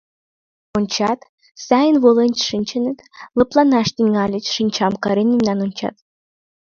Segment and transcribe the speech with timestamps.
[0.77, 1.19] Ончат—
[1.65, 2.99] сайын волен шинчыныт,
[3.37, 5.95] лыпланаш тӱҥальыч, шинчам карен мемнам ончат.